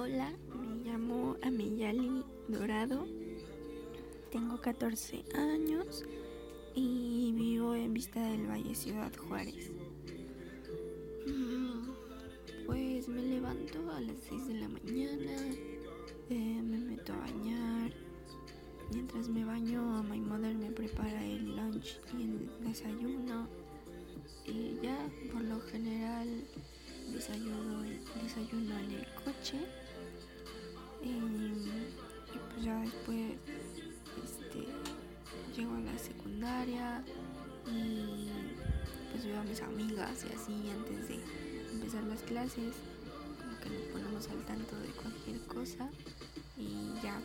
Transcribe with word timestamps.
Hola, 0.00 0.32
me 0.54 0.88
llamo 0.88 1.36
Ameyali 1.42 2.22
Dorado, 2.46 3.04
tengo 4.30 4.60
14 4.60 5.24
años 5.34 6.04
y 6.76 7.32
vivo 7.32 7.74
en 7.74 7.94
Vista 7.94 8.22
del 8.22 8.48
Valle, 8.48 8.76
Ciudad 8.76 9.12
Juárez. 9.16 9.72
Mm, 11.26 11.90
pues 12.64 13.08
me 13.08 13.22
levanto 13.22 13.90
a 13.90 14.00
las 14.00 14.14
6 14.28 14.46
de 14.46 14.54
la 14.54 14.68
mañana, 14.68 15.32
eh, 16.30 16.62
me 16.62 16.78
meto 16.78 17.12
a 17.14 17.16
bañar. 17.16 17.92
Mientras 18.92 19.28
me 19.28 19.44
baño, 19.44 20.04
my 20.04 20.20
mother 20.20 20.54
me 20.54 20.70
prepara 20.70 21.26
el 21.26 21.56
lunch 21.56 21.98
y 22.16 22.22
el 22.22 22.50
desayuno. 22.60 23.48
Y 24.46 24.78
ya, 24.80 25.10
por 25.32 25.42
lo 25.42 25.60
general, 25.62 26.44
desayuno, 27.12 27.82
desayuno 28.22 28.78
en 28.78 28.92
el 28.92 29.06
coche. 29.24 29.87
Y, 31.02 31.70
pues 32.52 32.64
ya 32.64 32.80
después 32.80 33.32
este, 34.24 34.66
llego 35.56 35.74
a 35.74 35.80
la 35.80 35.98
secundaria 35.98 37.02
y 37.66 38.28
pues 39.10 39.24
veo 39.24 39.40
a 39.40 39.44
mis 39.44 39.60
amigas 39.62 40.24
y 40.24 40.34
así 40.34 40.70
antes 40.70 41.08
de 41.08 41.20
empezar 41.72 42.02
las 42.04 42.22
clases. 42.22 42.74
Como 43.38 43.60
que 43.60 43.70
nos 43.70 43.82
ponemos 43.92 44.28
al 44.28 44.44
tanto 44.44 44.76
de 44.80 44.88
cualquier 44.88 45.40
cosa 45.46 45.88
y 46.56 46.92
ya 47.02 47.20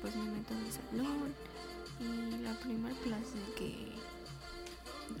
pues 0.00 0.14
me 0.14 0.30
meto 0.30 0.54
en 0.54 0.64
el 0.64 0.72
salón 0.72 1.34
y 2.00 2.42
la 2.42 2.58
primera 2.60 2.94
clase 3.02 3.38
que, 3.56 3.74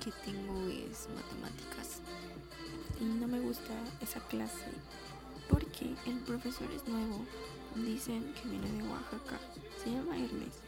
que 0.00 0.12
tengo 0.24 0.68
es 0.68 1.08
matemáticas 1.14 2.00
y 3.00 3.04
no 3.04 3.26
me 3.26 3.40
gusta 3.40 3.74
esa 4.00 4.20
clase 4.20 4.66
porque 5.48 5.94
el 6.06 6.18
profesor 6.20 6.70
es 6.70 6.86
nuevo 6.86 7.24
dicen 7.84 8.32
que 8.34 8.48
viene 8.48 8.70
de 8.72 8.88
Oaxaca 8.88 9.40
se 9.82 9.90
llama 9.90 10.16
Hermes 10.16 10.60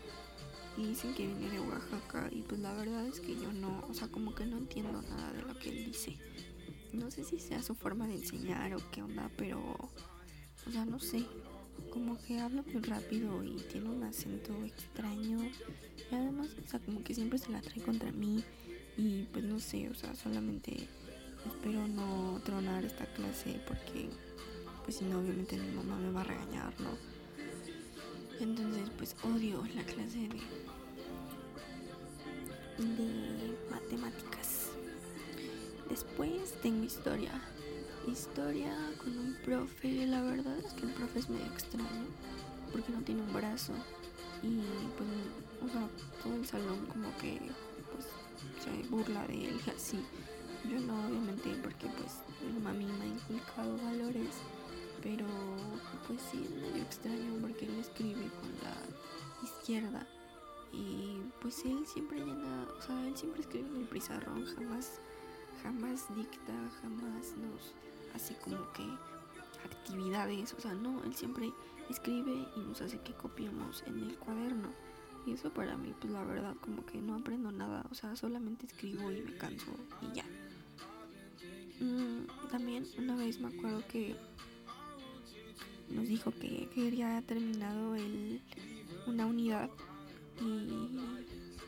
y 0.77 0.87
dicen 0.87 1.15
que 1.15 1.27
viene 1.27 1.51
de 1.51 1.61
Oaxaca 1.61 2.29
y 2.31 2.43
pues 2.43 2.61
la 2.61 2.73
verdad 2.75 3.07
es 3.07 3.21
que 3.21 3.35
yo 3.35 3.53
no 3.53 3.85
o 3.89 3.95
sea 3.95 4.09
como 4.09 4.35
que 4.35 4.47
no 4.47 4.59
entiendo 4.59 5.03
nada 5.03 5.33
de 5.33 5.43
lo 5.43 5.59
que 5.59 5.71
él 5.71 5.85
dice 5.85 6.17
no 6.93 7.11
sé 7.11 7.25
si 7.25 7.39
sea 7.39 7.63
su 7.63 7.75
forma 7.75 8.07
de 8.07 8.15
enseñar 8.15 8.75
o 8.75 8.91
qué 8.91 9.03
onda 9.03 9.31
pero 9.37 9.61
o 10.67 10.71
sea 10.71 10.85
no 10.85 10.99
sé 10.99 11.27
como 11.89 12.19
que 12.19 12.39
habla 12.39 12.63
muy 12.63 12.83
rápido 12.83 13.43
y 13.43 13.57
tiene 13.71 13.89
un 13.89 14.03
acento 14.03 14.53
extraño. 14.65 15.39
Y 16.11 16.15
además, 16.15 16.49
o 16.65 16.69
sea, 16.69 16.81
como 16.81 17.03
que 17.03 17.15
siempre 17.15 17.39
se 17.39 17.51
la 17.51 17.61
trae 17.61 17.81
contra 17.83 18.13
mí. 18.13 18.45
Y 18.97 19.25
pues 19.33 19.45
no 19.45 19.59
sé, 19.59 19.89
o 19.89 19.95
sea, 19.95 20.15
solamente 20.15 20.89
espero 21.47 21.87
no 21.89 22.41
tronar 22.45 22.85
esta 22.85 23.07
clase 23.07 23.61
porque, 23.67 24.11
pues 24.91 24.99
si 24.99 25.05
no, 25.05 25.21
obviamente 25.21 25.57
mi 25.57 25.71
mamá 25.71 25.97
me 25.99 26.11
va 26.11 26.23
a 26.23 26.25
regañar, 26.25 26.75
¿no? 26.81 26.91
Entonces, 28.41 28.91
pues 28.99 29.15
odio 29.23 29.63
la 29.77 29.85
clase 29.85 30.29
de, 32.77 33.57
matemáticas. 33.71 34.71
Después 35.89 36.55
tengo 36.61 36.83
historia 36.83 37.31
historia 38.09 38.75
con 38.99 39.17
un 39.17 39.37
profe. 39.45 40.09
La 40.09 40.23
verdad 40.23 40.59
es 40.59 40.73
que 40.73 40.87
el 40.87 40.93
profe 40.95 41.21
es 41.21 41.31
medio 41.31 41.47
extraño 41.47 42.07
porque 42.73 42.91
no 42.91 43.01
tiene 43.03 43.23
un 43.23 43.33
brazo 43.33 43.75
y 44.43 44.59
pues, 44.97 45.71
o 45.71 45.73
sea, 45.73 45.89
todo 46.21 46.35
el 46.35 46.45
salón 46.45 46.85
como 46.87 47.17
que 47.19 47.41
pues 47.93 48.07
se 48.65 48.89
burla 48.89 49.25
de 49.29 49.51
él 49.51 49.61
y 49.65 49.71
así. 49.71 50.01
Yo 50.69 50.81
no, 50.81 51.07
obviamente, 51.07 51.55
porque 51.63 51.87
pues 51.87 52.19
mi 52.53 52.61
mami 52.61 52.87
me 52.87 53.05
ha 53.05 53.07
inculcado 53.07 53.77
valores, 53.79 54.35
pero 55.03 55.27
pues 56.07 56.21
sí 56.23 56.43
es 56.45 56.51
medio 56.51 56.83
extraño 56.83 57.39
porque 57.41 57.67
él 57.67 57.79
escribe 57.79 58.29
con 58.41 58.51
la 58.63 58.77
izquierda 59.43 60.07
y 60.73 61.21
pues 61.41 61.65
él 61.65 61.87
siempre 61.87 62.19
llena, 62.19 62.67
o 62.79 62.83
sea, 62.83 63.07
él 63.07 63.17
siempre 63.17 63.41
escribe 63.41 63.69
en 63.69 63.77
el 63.77 63.89
pizarrón, 63.89 64.45
jamás, 64.55 65.01
jamás 65.63 66.07
dicta, 66.15 66.53
jamás 66.81 67.35
nos 67.37 67.75
así 68.15 68.35
como 68.35 68.73
que 68.73 68.85
actividades, 69.65 70.55
o 70.55 70.61
sea, 70.61 70.75
no, 70.75 71.03
él 71.05 71.15
siempre 71.15 71.53
escribe 71.89 72.47
y 72.57 72.61
nos 72.61 72.81
hace 72.81 73.01
que 73.01 73.13
copiemos 73.15 73.83
en 73.87 74.01
el 74.01 74.17
cuaderno. 74.19 74.69
Y 75.27 75.33
eso 75.33 75.53
para 75.53 75.77
mí, 75.77 75.95
pues 76.01 76.13
la 76.13 76.25
verdad, 76.25 76.57
como 76.61 76.85
que 76.87 76.99
no 76.99 77.17
aprendo 77.17 77.53
nada, 77.53 77.85
o 77.91 77.95
sea, 77.95 78.17
solamente 78.17 78.67
escribo 78.67 79.11
y 79.11 79.21
me 79.21 79.37
canso 79.37 79.73
y 80.01 80.15
ya. 80.15 80.25
Mm, 81.81 82.27
también 82.51 82.87
una 82.99 83.17
vez 83.17 83.41
me 83.41 83.49
acuerdo 83.49 83.83
que 83.89 84.17
nos 85.91 86.09
dijo 86.09 86.33
que, 86.33 86.69
que 86.75 86.89
había 86.89 87.23
terminado 87.23 87.95
el, 87.97 88.41
una 89.07 89.27
unidad 89.27 89.71
y 90.41 90.89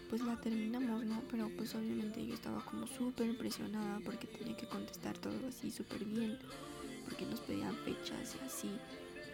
pues 0.09 0.23
la 0.23 0.37
terminamos, 0.41 1.05
¿no? 1.05 1.23
Pero 1.31 1.51
pues 1.57 1.75
obviamente 1.75 2.25
yo 2.27 2.35
estaba 2.35 2.63
como 2.65 2.87
súper 2.87 3.29
impresionada 3.29 3.99
porque 4.05 4.27
tenía 4.27 4.57
que 4.57 4.67
contestar 4.67 5.17
todo 5.19 5.35
así 5.49 5.71
súper 5.71 6.05
bien, 6.05 6.39
porque 7.07 7.25
nos 7.25 7.41
pedían 7.41 7.75
fechas 7.77 8.37
y 8.37 8.47
así. 8.47 8.71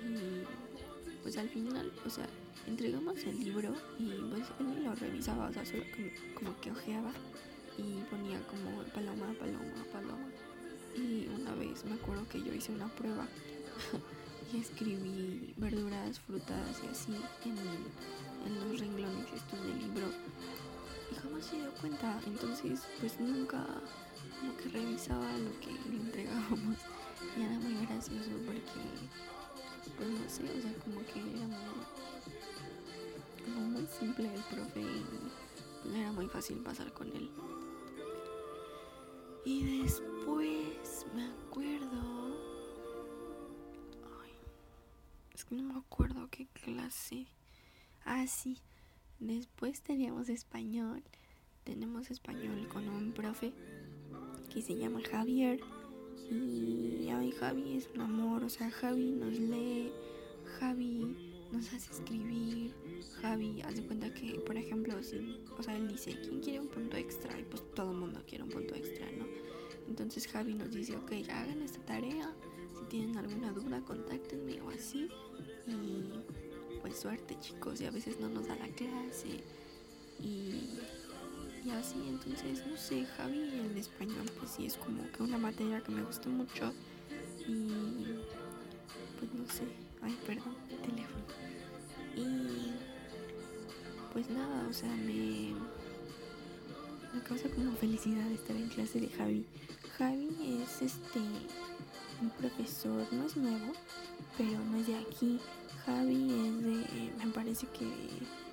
Y 0.04 1.18
pues 1.22 1.36
al 1.36 1.48
final, 1.48 1.92
o 2.06 2.10
sea, 2.10 2.26
entregamos 2.66 3.16
el 3.24 3.40
libro 3.40 3.74
y 3.98 4.12
pues 4.30 4.44
él 4.60 4.84
lo 4.84 4.94
revisaba, 4.94 5.48
o 5.48 5.52
sea, 5.52 5.64
solo 5.66 5.82
como, 6.34 6.60
que 6.60 6.70
ojeaba 6.70 7.10
y 7.76 8.00
ponía 8.10 8.40
como 8.46 8.82
paloma, 8.94 9.34
paloma, 9.38 9.84
paloma. 9.92 10.28
Y 10.96 11.28
una 11.28 11.54
vez 11.54 11.84
me 11.84 11.94
acuerdo 11.94 12.28
que 12.28 12.40
yo 12.40 12.52
hice 12.52 12.72
una 12.72 12.88
prueba 12.88 13.26
y 14.52 14.60
escribí 14.60 15.54
verduras, 15.56 16.20
frutas 16.20 16.80
y 16.84 16.88
así 16.88 17.12
en, 17.44 17.58
en 18.46 18.70
los 18.70 18.80
renglones 18.80 19.26
estos 19.34 19.60
del 19.62 19.78
libro 19.78 20.06
y 21.10 21.14
jamás 21.14 21.44
se 21.44 21.56
dio 21.56 21.70
cuenta. 21.80 22.20
Entonces, 22.26 22.80
pues 23.00 23.18
nunca 23.20 23.66
como 24.40 24.56
que 24.56 24.68
revisaba 24.68 25.26
lo 25.38 25.60
que 25.60 25.72
le 25.90 25.96
entregábamos. 25.96 26.78
Y 27.36 27.42
era 27.42 27.58
muy 27.58 27.86
gracioso 27.86 28.30
porque, 28.46 28.62
pues 29.96 30.08
no 30.08 30.28
sé, 30.28 30.44
o 30.44 30.62
sea, 30.62 30.72
como 30.84 31.00
que 31.04 31.18
era 31.18 31.46
muy, 31.46 31.84
como 33.44 33.60
muy 33.68 33.86
simple 33.86 34.32
el 34.32 34.42
profe 34.42 34.80
y 34.80 35.04
pues 35.82 35.94
era 35.94 36.12
muy 36.12 36.28
fácil 36.28 36.58
pasar 36.58 36.92
con 36.92 37.08
él. 37.08 37.30
Y 39.44 39.82
después 39.82 41.06
me 41.14 41.26
acuerdo. 41.26 42.37
No 45.50 45.62
me 45.62 45.78
acuerdo 45.78 46.28
qué 46.30 46.46
clase. 46.46 47.26
Ah, 48.04 48.26
sí. 48.26 48.58
Después 49.18 49.82
teníamos 49.82 50.28
español. 50.28 51.02
Tenemos 51.64 52.10
español 52.10 52.68
con 52.68 52.88
un 52.88 53.12
profe 53.12 53.52
que 54.52 54.62
se 54.62 54.76
llama 54.76 55.00
Javier. 55.10 55.60
Y 56.30 57.08
Javi 57.38 57.76
es 57.76 57.88
un 57.94 58.00
amor. 58.00 58.44
O 58.44 58.48
sea, 58.48 58.70
Javi 58.70 59.12
nos 59.12 59.38
lee. 59.38 59.92
Javi 60.58 61.16
nos 61.52 61.72
hace 61.72 61.92
escribir. 61.92 62.74
Javi 63.20 63.62
hace 63.62 63.82
cuenta 63.82 64.12
que, 64.12 64.40
por 64.40 64.56
ejemplo, 64.56 65.02
si, 65.02 65.40
o 65.56 65.62
sea, 65.62 65.76
él 65.76 65.88
dice, 65.88 66.18
¿quién 66.20 66.40
quiere 66.40 66.60
un 66.60 66.68
punto 66.68 66.96
extra? 66.96 67.38
Y 67.38 67.44
pues 67.44 67.62
todo 67.74 67.92
el 67.92 67.98
mundo 67.98 68.22
quiere 68.26 68.44
un 68.44 68.50
punto 68.50 68.74
extra, 68.74 69.06
¿no? 69.12 69.26
Entonces 69.88 70.26
Javi 70.28 70.54
nos 70.54 70.72
dice, 70.72 70.96
ok, 70.96 71.12
hagan 71.30 71.62
esta 71.62 71.80
tarea. 71.84 72.34
Tienen 72.88 73.16
alguna 73.18 73.52
duda, 73.52 73.80
contáctenme 73.82 74.60
o 74.62 74.70
así. 74.70 75.08
Y 75.66 76.04
pues 76.80 76.98
suerte 76.98 77.36
chicos 77.40 77.80
y 77.80 77.86
a 77.86 77.90
veces 77.90 78.18
no 78.20 78.28
nos 78.28 78.46
da 78.46 78.56
la 78.56 78.68
clase. 78.68 79.42
Y, 80.20 80.80
y 81.64 81.70
así 81.70 81.96
entonces 82.08 82.66
no 82.66 82.76
sé 82.76 83.04
Javi 83.04 83.40
en 83.40 83.76
español 83.76 84.26
pues 84.38 84.52
sí 84.52 84.66
es 84.66 84.76
como 84.76 85.08
que 85.12 85.22
una 85.22 85.38
materia 85.38 85.80
que 85.80 85.92
me 85.92 86.02
gusta 86.02 86.28
mucho. 86.28 86.72
Y 87.46 87.68
pues 89.18 89.32
no 89.34 89.46
sé 89.52 89.64
ay 90.02 90.16
perdón 90.26 90.54
teléfono. 90.82 91.24
Y 92.16 92.72
pues 94.12 94.30
nada 94.30 94.66
o 94.68 94.72
sea 94.72 94.90
me 94.96 95.54
me 97.14 97.22
causa 97.22 97.48
como 97.48 97.72
felicidad 97.72 98.30
estar 98.30 98.56
en 98.56 98.68
clase 98.68 99.00
de 99.00 99.08
Javi. 99.08 99.46
Javi 99.96 100.62
es 100.62 100.82
este 100.82 101.20
un 102.20 102.30
profesor 102.30 103.06
no 103.12 103.24
es 103.24 103.36
nuevo 103.36 103.72
pero 104.36 104.58
no 104.64 104.78
es 104.78 104.86
de 104.86 104.96
aquí 104.96 105.40
Javi 105.88 106.30
es 106.30 106.62
de, 106.62 107.12
me 107.24 107.32
parece 107.32 107.66
que 107.68 107.86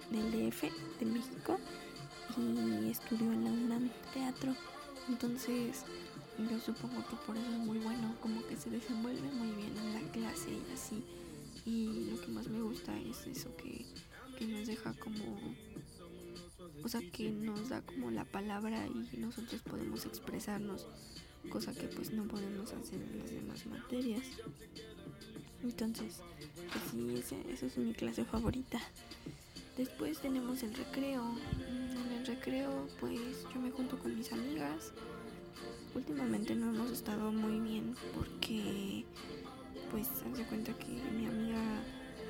del 0.10 0.32
DF, 0.32 0.64
de 1.00 1.06
México, 1.06 1.60
y 2.38 2.90
estudió 2.90 3.32
en 3.34 3.44
la 3.44 3.52
UNAM 3.52 3.92
teatro. 4.14 4.56
Entonces, 5.10 5.84
yo 6.38 6.60
supongo 6.60 7.06
que 7.08 7.16
por 7.28 7.36
eso 7.36 7.50
es 7.50 7.58
muy 7.58 7.80
bueno, 7.80 8.16
como 8.22 8.46
que 8.48 8.56
se 8.56 8.70
desenvuelve 8.70 9.30
muy 9.32 9.52
bien 9.52 9.78
en 9.78 9.94
la 9.94 10.12
clase 10.12 10.50
y 10.52 10.74
así. 10.74 11.04
Y 11.66 12.10
lo 12.12 12.22
que 12.22 12.28
más 12.28 12.48
me 12.48 12.62
gusta 12.62 12.98
es 13.00 13.26
eso, 13.28 13.56
que, 13.58 13.86
que 14.38 14.48
nos 14.48 14.68
deja 14.68 14.94
como, 14.94 15.38
o 16.84 16.88
sea, 16.88 17.02
que 17.12 17.32
nos 17.32 17.70
da 17.70 17.82
como 17.82 18.12
la 18.12 18.26
palabra 18.26 18.88
y 18.88 19.18
nosotros 19.18 19.62
podemos 19.62 20.06
expresarnos, 20.06 20.88
cosa 21.50 21.74
que 21.74 21.88
pues 21.88 22.12
no 22.12 22.24
podemos 22.26 22.72
hacer 22.74 23.02
en 23.02 23.20
las 23.20 23.32
demás 23.32 23.66
materias. 23.66 24.24
Entonces, 25.64 26.22
pues 26.92 27.32
esa 27.50 27.66
es 27.66 27.78
mi 27.78 27.94
clase 27.94 28.24
favorita. 28.26 28.80
Después 29.78 30.20
tenemos 30.20 30.64
el 30.64 30.74
recreo. 30.74 31.36
En 31.60 32.12
el 32.12 32.26
recreo, 32.26 32.88
pues 33.00 33.20
yo 33.54 33.60
me 33.60 33.72
junto 33.72 33.98
con 34.00 34.16
mis 34.16 34.32
amigas. 34.32 34.92
Últimamente 35.96 36.56
no 36.56 36.70
hemos 36.70 36.92
estado 36.92 37.32
muy 37.32 37.60
bien 37.60 37.96
porque, 38.14 39.06
pues, 39.92 40.08
se 40.36 40.44
cuenta 40.44 40.78
que 40.78 40.88
mi 40.88 41.26
amiga 41.26 41.62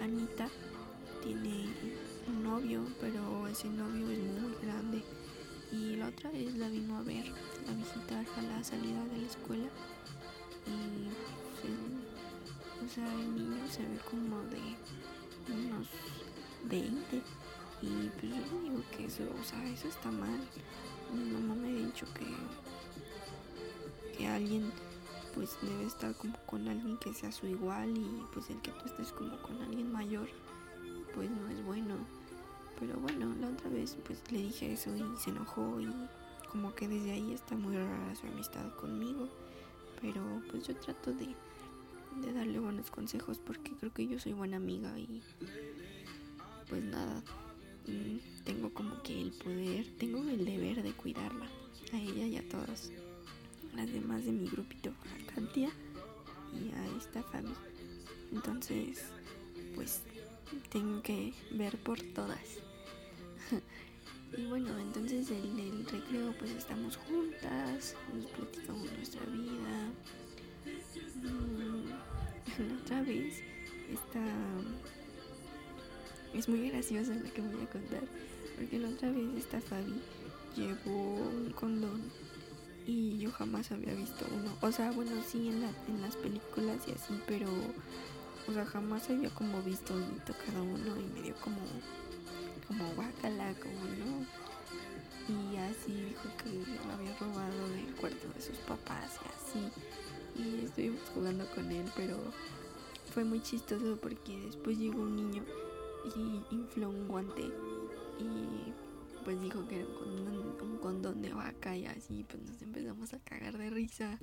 Anita 0.01 0.49
tiene 1.23 1.65
un 2.27 2.43
novio, 2.43 2.85
pero 3.01 3.47
ese 3.47 3.67
novio 3.67 4.09
es 4.11 4.19
muy 4.19 4.53
grande. 4.63 5.03
Y 5.71 5.95
la 5.97 6.07
otra 6.07 6.31
vez 6.31 6.55
la 6.55 6.69
vino 6.69 6.97
a 6.97 7.03
ver, 7.03 7.25
la 7.25 7.73
salida 8.65 9.03
de 9.05 9.17
la 9.17 9.27
escuela. 9.27 9.69
Y 10.65 11.09
pues, 11.61 11.73
o 12.83 12.93
sea, 12.93 13.13
el 13.13 13.35
niño 13.35 13.67
se 13.69 13.83
ve 13.83 13.99
como 14.09 14.41
de 14.49 14.59
unos 15.53 15.87
20. 16.63 17.21
Y 17.81 18.09
pues 18.19 18.33
yo 18.33 18.61
digo 18.63 18.83
que 18.97 19.05
eso, 19.05 19.23
o 19.39 19.43
sea, 19.43 19.63
eso 19.69 19.87
está 19.87 20.09
mal. 20.09 20.39
Mi 21.13 21.29
mamá 21.31 21.53
me 21.53 21.67
ha 21.67 21.85
dicho 21.85 22.07
que, 22.13 22.25
que 24.17 24.27
alguien 24.27 24.71
pues 25.35 25.57
debe 25.61 25.85
estar 25.85 26.15
como 26.15 26.35
con 26.45 26.67
alguien 26.67 26.97
que 26.97 27.13
sea 27.13 27.31
su 27.31 27.45
igual 27.45 27.95
y 27.95 28.23
pues 28.33 28.49
el 28.49 28.61
que 28.61 28.71
tú 28.71 28.85
estés 28.85 29.11
como 29.11 29.37
con 29.41 29.61
alguien 29.61 29.91
mayor 29.91 30.27
pues 31.13 31.29
no 31.29 31.49
es 31.49 31.63
bueno. 31.63 31.95
Pero 32.79 32.97
bueno, 32.99 33.33
la 33.39 33.47
otra 33.47 33.69
vez 33.69 33.95
pues 34.05 34.19
le 34.31 34.39
dije 34.39 34.73
eso 34.73 34.95
y 34.95 35.03
se 35.17 35.29
enojó 35.29 35.79
y 35.79 35.93
como 36.51 36.73
que 36.73 36.87
desde 36.87 37.11
ahí 37.11 37.33
está 37.33 37.55
muy 37.55 37.75
rara 37.75 38.15
su 38.15 38.27
amistad 38.27 38.73
conmigo. 38.75 39.29
Pero 40.01 40.21
pues 40.51 40.67
yo 40.67 40.75
trato 40.75 41.13
de, 41.13 41.35
de 42.21 42.33
darle 42.33 42.59
buenos 42.59 42.91
consejos 42.91 43.39
porque 43.39 43.71
creo 43.71 43.93
que 43.93 44.07
yo 44.07 44.19
soy 44.19 44.33
buena 44.33 44.57
amiga 44.57 44.97
y 44.99 45.21
pues 46.69 46.83
nada, 46.83 47.21
mm, 47.87 48.43
tengo 48.43 48.73
como 48.73 49.01
que 49.03 49.21
el 49.21 49.31
poder, 49.31 49.87
tengo 49.97 50.19
el 50.23 50.45
deber 50.45 50.83
de 50.83 50.91
cuidarla, 50.93 51.47
a 51.93 51.97
ella 51.97 52.25
y 52.25 52.37
a 52.37 52.49
todas 52.49 52.91
las 53.75 53.91
demás 53.91 54.25
de 54.25 54.31
mi 54.31 54.47
grupito, 54.47 54.89
a 54.89 55.33
Katia 55.33 55.69
y 56.53 56.71
a 56.73 56.97
esta 56.97 57.21
familia. 57.23 57.57
Entonces, 58.31 59.03
pues 59.75 60.01
tengo 60.69 61.01
que 61.01 61.33
ver 61.51 61.77
por 61.77 62.01
todas. 62.01 62.64
Y 64.37 64.45
bueno, 64.47 64.77
entonces 64.79 65.29
en 65.31 65.59
el 65.59 65.85
recreo 65.85 66.33
pues 66.37 66.51
estamos 66.51 66.97
juntas, 66.97 67.95
nos 68.13 68.25
platicamos 68.31 68.91
nuestra 68.93 69.25
vida. 69.25 69.91
Mm, 71.21 72.67
la 72.69 72.81
otra 72.81 73.01
vez 73.03 73.41
está 73.91 74.21
es 76.33 76.49
muy 76.49 76.69
gracioso 76.69 77.13
lo 77.13 77.31
que 77.33 77.41
voy 77.41 77.63
a 77.63 77.69
contar, 77.69 78.03
porque 78.57 78.79
la 78.79 78.89
otra 78.89 79.09
vez 79.09 79.37
esta 79.37 79.61
Fabi 79.61 80.01
llevó 80.55 81.15
un 81.29 81.51
condón 81.51 82.01
y 82.85 83.17
yo 83.17 83.31
jamás 83.31 83.71
había 83.71 83.93
visto 83.93 84.25
uno. 84.33 84.51
O 84.61 84.71
sea, 84.71 84.91
bueno, 84.91 85.11
sí 85.25 85.47
en, 85.47 85.61
la, 85.61 85.69
en 85.87 86.01
las 86.01 86.15
películas 86.17 86.81
y 86.87 86.91
así, 86.91 87.19
pero 87.25 87.47
o 88.47 88.53
sea, 88.53 88.65
jamás 88.65 89.09
había 89.09 89.29
como 89.29 89.61
visto 89.63 89.95
ni 89.95 90.19
tocado 90.19 90.63
uno 90.63 90.97
y 90.99 91.13
me 91.13 91.21
dio 91.21 91.35
como, 91.35 91.57
como 92.67 92.93
guacala, 92.93 93.53
como 93.55 93.85
no. 93.99 94.25
Y 95.27 95.57
así 95.57 95.91
dijo 95.91 96.29
que 96.37 96.49
lo 96.85 96.93
había 96.93 97.17
robado 97.17 97.69
del 97.69 97.95
cuarto 97.95 98.27
de 98.33 98.41
sus 98.41 98.57
papás 98.59 99.19
y 99.23 99.59
así. 99.59 99.71
Y 100.35 100.65
estuvimos 100.65 101.09
jugando 101.13 101.49
con 101.55 101.71
él, 101.71 101.85
pero 101.95 102.17
fue 103.11 103.23
muy 103.23 103.41
chistoso 103.41 103.97
porque 104.01 104.39
después 104.41 104.77
llegó 104.77 105.01
un 105.01 105.15
niño 105.15 105.43
y 106.15 106.53
infló 106.53 106.89
un 106.89 107.07
guante 107.07 107.43
y 108.19 108.73
pues 109.23 109.41
dijo 109.41 109.67
que 109.67 109.79
era 109.79 109.87
un 109.87 109.95
condón, 109.95 110.61
un 110.61 110.77
condón 110.77 111.21
de 111.21 111.33
vaca 111.33 111.75
y 111.75 111.85
así 111.85 112.23
pues 112.29 112.43
nos 112.43 112.61
empezamos 112.61 113.13
a 113.13 113.19
cagar 113.19 113.57
de 113.57 113.69
risa. 113.71 114.19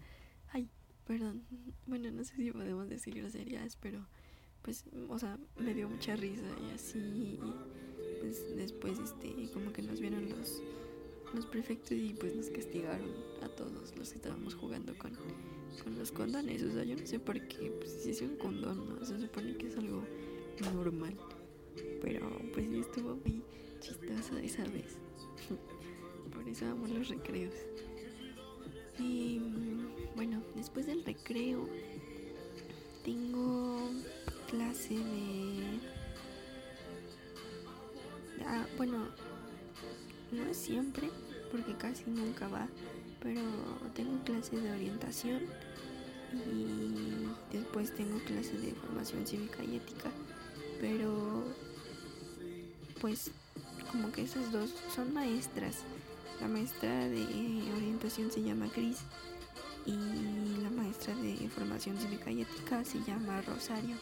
Ay, 0.52 0.68
perdón, 1.06 1.42
bueno, 1.86 2.10
no 2.12 2.22
sé 2.24 2.36
si 2.36 2.52
podemos 2.52 2.88
decir 2.88 3.14
groserías, 3.14 3.76
pero 3.76 4.06
pues, 4.62 4.84
o 5.08 5.18
sea, 5.18 5.38
me 5.56 5.74
dio 5.74 5.88
mucha 5.88 6.14
risa 6.14 6.46
y 6.68 6.74
así, 6.74 7.40
pues 8.22 8.56
después, 8.56 9.00
este, 9.00 9.50
como 9.52 9.72
que 9.72 9.82
nos 9.82 10.00
vieron 10.00 10.28
los, 10.30 10.62
los 11.34 11.44
prefectos 11.44 11.90
y 11.90 12.14
pues 12.14 12.36
nos 12.36 12.50
castigaron 12.50 13.10
a 13.42 13.48
todos 13.48 13.92
los 13.98 14.10
que 14.10 14.16
estábamos 14.16 14.54
jugando 14.54 14.96
con, 14.96 15.10
con 15.82 15.98
los 15.98 16.12
condones, 16.12 16.62
o 16.62 16.70
sea, 16.70 16.84
yo 16.84 16.96
no 16.96 17.04
sé 17.04 17.18
por 17.18 17.40
qué, 17.48 17.72
pues 17.72 17.90
si 17.90 18.10
es 18.10 18.22
un 18.22 18.36
condón, 18.36 18.88
¿no? 18.88 19.04
Se 19.04 19.18
supone 19.18 19.56
que 19.56 19.66
es 19.66 19.76
algo 19.76 20.04
normal, 20.72 21.16
pero 22.00 22.30
pues 22.52 22.68
sí 22.70 22.78
estuvo 22.78 23.16
muy 23.16 23.42
chistoso 23.80 24.38
esa 24.38 24.62
vez, 24.66 24.96
por 26.32 26.48
eso 26.48 26.66
amo 26.66 26.86
los 26.86 27.08
recreos. 27.08 27.54
Y 29.00 29.40
bueno, 30.14 30.44
después 30.54 30.86
del 30.86 31.04
recreo 31.04 31.68
tengo 33.04 33.90
clase 34.48 34.94
de... 34.94 35.71
bueno, 38.84 39.06
no 40.32 40.42
es 40.50 40.56
siempre, 40.56 41.08
porque 41.52 41.72
casi 41.76 42.02
nunca 42.10 42.48
va, 42.48 42.66
pero 43.22 43.40
tengo 43.94 44.20
clase 44.24 44.60
de 44.60 44.72
orientación 44.72 45.40
y 46.32 47.28
después 47.56 47.94
tengo 47.94 48.18
clase 48.24 48.58
de 48.58 48.72
formación 48.72 49.24
cívica 49.24 49.62
y 49.62 49.76
ética, 49.76 50.10
pero 50.80 51.44
pues 53.00 53.30
como 53.92 54.10
que 54.10 54.22
esas 54.22 54.50
dos 54.50 54.74
son 54.92 55.14
maestras. 55.14 55.84
La 56.40 56.48
maestra 56.48 57.08
de 57.08 57.22
orientación 57.76 58.32
se 58.32 58.42
llama 58.42 58.68
Cris 58.74 59.02
y 59.86 60.60
la 60.60 60.70
maestra 60.70 61.14
de 61.14 61.48
formación 61.50 61.96
cívica 61.98 62.32
y 62.32 62.42
ética 62.42 62.84
se 62.84 62.98
llama 63.04 63.42
Rosario. 63.42 63.94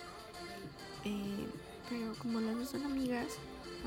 Eh, 1.05 1.47
pero 1.91 2.15
como 2.15 2.41
las 2.41 2.57
dos 2.57 2.71
son 2.71 2.85
amigas, 2.85 3.37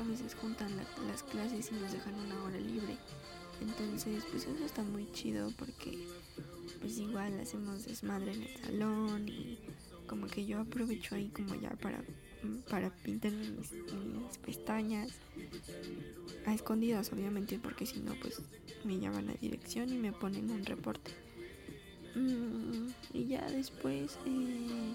a 0.00 0.08
veces 0.08 0.34
juntan 0.34 0.70
las 0.76 1.22
clases 1.22 1.70
y 1.70 1.74
nos 1.74 1.92
dejan 1.92 2.14
una 2.14 2.42
hora 2.44 2.58
libre. 2.58 2.96
Entonces, 3.60 4.24
pues 4.30 4.46
eso 4.46 4.64
está 4.64 4.82
muy 4.82 5.10
chido 5.12 5.50
porque 5.58 6.06
pues 6.80 6.98
igual 6.98 7.38
hacemos 7.40 7.86
desmadre 7.86 8.32
en 8.32 8.42
el 8.42 8.56
salón 8.58 9.28
y 9.28 9.58
como 10.06 10.26
que 10.26 10.44
yo 10.44 10.60
aprovecho 10.60 11.14
ahí 11.14 11.28
como 11.28 11.54
ya 11.54 11.70
para, 11.70 12.02
para 12.68 12.90
pintar 12.90 13.32
mis, 13.32 13.70
pestañas 14.44 15.12
a 16.46 16.52
escondidas 16.52 17.10
obviamente 17.12 17.58
porque 17.58 17.86
si 17.86 18.00
no 18.00 18.14
pues 18.20 18.42
me 18.84 18.98
llaman 18.98 19.30
a 19.30 19.34
dirección 19.34 19.88
y 19.90 19.96
me 19.96 20.12
ponen 20.12 20.50
un 20.50 20.64
reporte. 20.64 21.12
Mm, 22.14 22.90
y 23.12 23.26
ya 23.26 23.50
después 23.50 24.18
eh, 24.26 24.92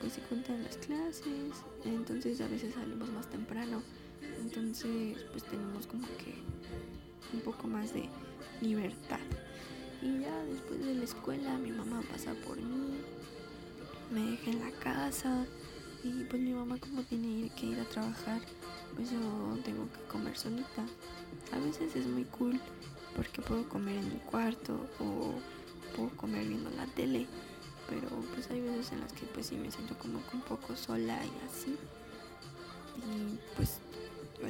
pues 0.00 0.14
se 0.14 0.20
juntan 0.22 0.62
las 0.64 0.76
clases, 0.78 1.52
entonces 1.84 2.40
a 2.40 2.48
veces 2.48 2.74
salimos 2.74 3.10
más 3.10 3.30
temprano, 3.30 3.82
entonces 4.40 5.18
pues 5.32 5.44
tenemos 5.44 5.86
como 5.86 6.06
que 6.18 6.34
un 7.32 7.40
poco 7.40 7.66
más 7.66 7.92
de 7.94 8.08
libertad. 8.60 9.20
Y 10.00 10.20
ya 10.20 10.44
después 10.44 10.84
de 10.84 10.94
la 10.94 11.04
escuela 11.04 11.58
mi 11.58 11.70
mamá 11.70 12.02
pasa 12.10 12.34
por 12.46 12.56
mí, 12.56 12.98
me 14.12 14.30
deja 14.30 14.50
en 14.50 14.60
la 14.60 14.70
casa 14.78 15.46
y 16.04 16.24
pues 16.24 16.40
mi 16.40 16.52
mamá 16.52 16.78
como 16.78 17.02
tiene 17.02 17.50
que 17.50 17.66
ir 17.66 17.80
a 17.80 17.84
trabajar, 17.84 18.40
pues 18.94 19.10
yo 19.10 19.18
tengo 19.64 19.88
que 19.92 20.00
comer 20.10 20.36
solita. 20.36 20.84
A 21.52 21.58
veces 21.58 21.94
es 21.96 22.06
muy 22.06 22.24
cool 22.24 22.60
porque 23.16 23.42
puedo 23.42 23.68
comer 23.68 23.96
en 23.96 24.08
mi 24.08 24.20
cuarto 24.20 24.88
o 25.00 25.34
puedo 25.96 26.10
comer 26.16 26.46
viendo 26.46 26.70
la 26.70 26.86
tele 26.86 27.26
pero 27.88 28.08
pues 28.34 28.50
hay 28.50 28.60
veces 28.60 28.92
en 28.92 29.00
las 29.00 29.12
que 29.12 29.26
pues 29.26 29.46
sí 29.46 29.56
me 29.56 29.70
siento 29.70 29.96
como 29.98 30.20
un 30.32 30.40
poco 30.42 30.76
sola 30.76 31.18
y 31.24 31.48
así. 31.48 31.76
Y 32.96 33.38
pues 33.56 33.78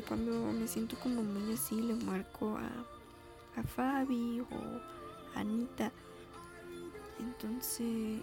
cuando 0.07 0.52
me 0.52 0.68
siento 0.68 0.99
como 0.99 1.23
muy 1.23 1.52
así 1.52 1.80
le 1.80 1.95
marco 1.95 2.57
a, 2.57 3.61
a 3.61 3.62
Fabi 3.62 4.40
o 4.40 5.35
a 5.35 5.40
Anita. 5.40 5.90
Entonces 7.18 8.21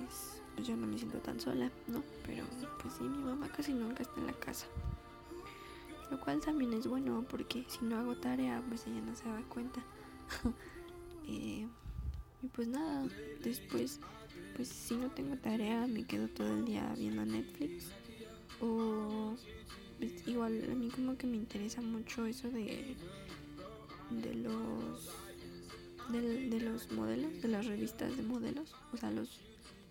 pues 0.55 0.67
yo 0.67 0.75
no 0.75 0.87
me 0.87 0.97
siento 0.97 1.17
tan 1.19 1.39
sola, 1.39 1.69
¿no? 1.87 2.03
Pero 2.25 2.45
pues 2.81 2.93
sí, 2.95 3.03
mi 3.03 3.17
mamá 3.17 3.49
casi 3.49 3.73
nunca 3.73 4.03
está 4.03 4.19
en 4.19 4.27
la 4.27 4.33
casa. 4.33 4.67
Lo 6.11 6.19
cual 6.19 6.39
también 6.39 6.73
es 6.73 6.87
bueno 6.87 7.25
porque 7.29 7.65
si 7.67 7.83
no 7.83 7.97
hago 7.97 8.15
tarea 8.15 8.63
pues 8.67 8.87
ella 8.87 9.01
no 9.01 9.15
se 9.15 9.27
da 9.27 9.41
cuenta. 9.49 9.81
eh, 11.27 11.67
y 12.41 12.47
pues 12.47 12.67
nada, 12.67 13.07
después 13.43 13.99
pues 14.55 14.69
si 14.69 14.95
no 14.95 15.09
tengo 15.09 15.35
tarea 15.35 15.85
me 15.87 16.05
quedo 16.05 16.27
todo 16.29 16.47
el 16.47 16.65
día 16.65 16.93
viendo 16.97 17.25
Netflix 17.25 17.87
o 18.61 19.35
igual 20.25 20.63
a 20.71 20.75
mí 20.75 20.89
como 20.89 21.17
que 21.17 21.27
me 21.27 21.37
interesa 21.37 21.81
mucho 21.81 22.25
eso 22.25 22.49
de 22.49 22.95
de 24.09 24.33
los 24.35 25.09
de, 26.09 26.59
los 26.59 26.91
modelos 26.91 27.41
de 27.41 27.47
las 27.47 27.65
revistas 27.65 28.15
de 28.15 28.23
modelos 28.23 28.75
o 28.93 28.97
sea 28.97 29.11
los 29.11 29.39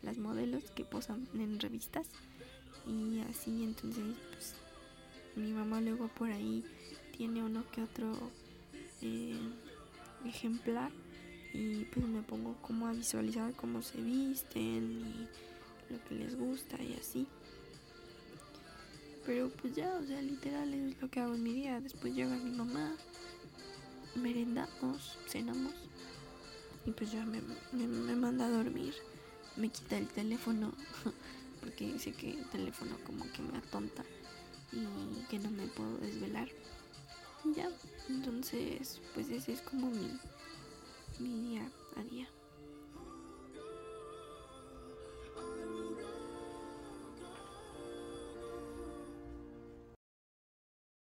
las 0.02 0.18
modelos 0.18 0.70
que 0.70 0.84
posan 0.84 1.26
en 1.34 1.58
revistas 1.58 2.06
y 2.86 3.20
así 3.30 3.64
entonces 3.64 4.04
pues 4.30 4.54
mi 5.36 5.52
mamá 5.52 5.80
luego 5.80 6.08
por 6.08 6.30
ahí 6.30 6.64
tiene 7.16 7.42
uno 7.42 7.64
que 7.72 7.82
otro 7.82 8.12
eh, 9.02 9.38
ejemplar 10.24 10.92
y 11.54 11.84
pues 11.84 12.04
me 12.06 12.22
pongo 12.22 12.56
como 12.60 12.88
a 12.88 12.92
visualizar 12.92 13.52
cómo 13.54 13.80
se 13.80 14.00
visten 14.02 15.00
y 15.06 15.92
lo 15.92 16.04
que 16.04 16.14
les 16.16 16.36
gusta 16.36 16.82
y 16.82 16.94
así. 16.94 17.26
Pero 19.26 19.48
pues 19.48 19.74
ya, 19.74 19.94
o 19.94 20.06
sea, 20.06 20.20
literal 20.20 20.72
es 20.74 21.00
lo 21.00 21.08
que 21.08 21.20
hago 21.20 21.34
en 21.34 21.42
mi 21.42 21.52
día. 21.52 21.80
Después 21.80 22.14
llega 22.14 22.36
mi 22.36 22.50
mamá, 22.50 22.94
merendamos, 24.14 25.18
cenamos 25.28 25.72
y 26.86 26.90
pues 26.90 27.10
ya 27.12 27.24
me, 27.24 27.40
me 27.72 28.16
manda 28.16 28.46
a 28.46 28.50
dormir. 28.50 28.94
Me 29.56 29.68
quita 29.68 29.96
el 29.96 30.08
teléfono 30.08 30.72
porque 31.60 31.92
dice 31.92 32.12
que 32.12 32.32
el 32.32 32.44
teléfono 32.50 32.96
como 33.06 33.24
que 33.32 33.42
me 33.42 33.58
atonta 33.58 34.04
y 34.72 35.24
que 35.26 35.38
no 35.38 35.50
me 35.50 35.66
puedo 35.68 35.96
desvelar. 35.98 36.48
Ya, 37.56 37.68
entonces 38.08 39.00
pues 39.14 39.28
ese 39.28 39.52
es 39.52 39.60
como 39.62 39.90
mi, 39.90 40.18
mi 41.18 41.48
día 41.48 41.70
a 41.96 42.02
día. 42.02 42.28